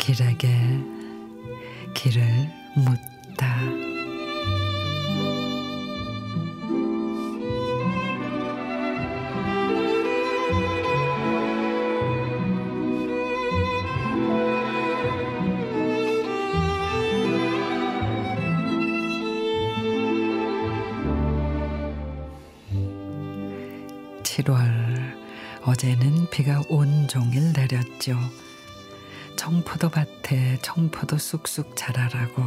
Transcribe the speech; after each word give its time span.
길에게 0.00 0.48
길을 1.94 2.22
묻다. 2.74 3.60
7월 24.22 24.60
어제는 25.64 26.30
비가 26.30 26.62
온종일 26.68 27.52
내렸죠. 27.52 28.16
청포도 29.40 29.88
밭에 29.88 30.58
청포도 30.60 31.16
쑥쑥 31.16 31.74
자라라고 31.74 32.42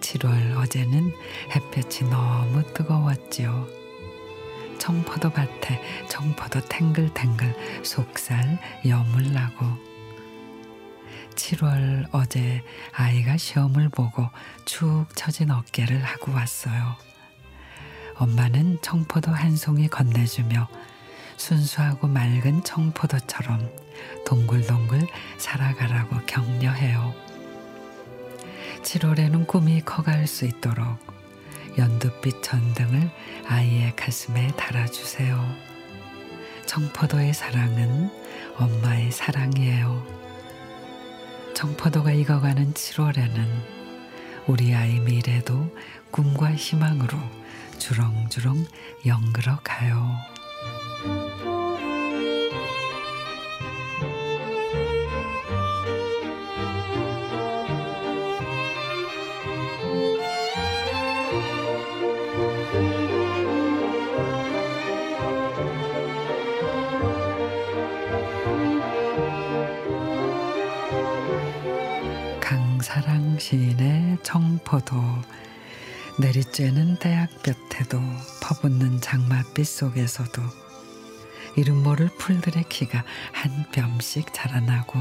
7월 0.00 0.58
어제는 0.58 1.14
햇볕이 1.50 2.04
너무 2.04 2.62
뜨거웠지요. 2.74 3.66
청포도 4.78 5.30
밭에 5.30 5.80
청포도 6.10 6.60
탱글탱글 6.68 7.82
속살 7.82 8.58
여물나고 8.84 9.64
7월 11.34 12.06
어제 12.12 12.62
아이가 12.92 13.38
시험을 13.38 13.88
보고 13.88 14.28
축 14.66 15.06
처진 15.14 15.50
어깨를 15.50 16.04
하고 16.04 16.32
왔어요. 16.32 16.96
엄마는 18.16 18.82
청포도 18.82 19.30
한 19.30 19.56
송이 19.56 19.88
건네주며 19.88 20.68
순수하고 21.38 22.08
맑은 22.08 22.62
청포도처럼 22.64 23.70
동글동글 24.26 25.06
살아가라고 25.38 26.16
격려해요. 26.26 27.14
7월에는 28.82 29.46
꿈이 29.46 29.80
커갈 29.80 30.26
수 30.26 30.44
있도록 30.44 30.98
연두빛 31.78 32.42
전등을 32.42 33.10
아이의 33.46 33.94
가슴에 33.96 34.48
달아주세요. 34.56 35.38
청포도의 36.66 37.32
사랑은 37.32 38.10
엄마의 38.56 39.10
사랑이에요. 39.10 40.06
청포도가 41.54 42.12
익어가는 42.12 42.74
7월에는 42.74 43.46
우리 44.46 44.74
아이 44.74 45.00
미래도 45.00 45.74
꿈과 46.10 46.52
희망으로 46.52 47.18
주렁주렁 47.78 48.66
연그러 49.06 49.60
가요. 49.62 50.37
강사랑 72.40 73.38
시인의 73.38 74.18
청포도 74.22 74.96
내리쬐는 76.18 76.98
대학볕에도 76.98 78.00
퍼붓는 78.42 79.00
장맛빛 79.00 79.66
속에서도 79.66 80.42
이름 81.56 81.82
모를 81.82 82.08
풀들의 82.18 82.64
키가 82.68 83.04
한 83.32 83.66
뼘씩 83.70 84.32
자라나고 84.34 84.98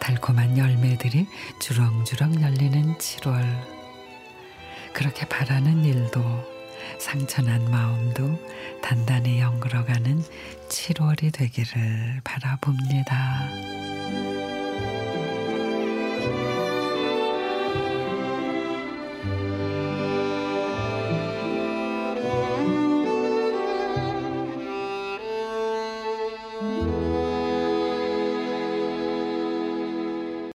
달콤한 0.00 0.58
열매들이 0.58 1.26
주렁주렁 1.60 2.42
열리는 2.42 2.96
7월 2.98 3.44
그렇게 4.92 5.26
바라는 5.28 5.84
일도 5.84 6.20
상처난 6.98 7.70
마음도 7.70 8.38
단단히 8.82 9.40
연그러가는 9.40 10.22
7월이 10.68 11.32
되기를 11.32 12.20
바라봅니다. 12.24 13.95